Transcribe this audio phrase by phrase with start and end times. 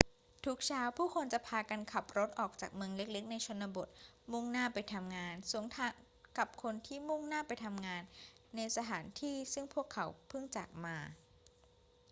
[0.45, 3.87] ทุกเช้าผู้คนจะพากันขับรถออกจากเมืองเล็ก ๆ ในชนบท
[4.31, 5.91] มุ่งหน้าไปทำงาน สวนทาง
[6.37, 8.01] กับคนที่มุ่งหน้าไปทำงาน
[8.55, 10.97] ในสถานที่ซึ่งพวกเขาเพิ่งจากมา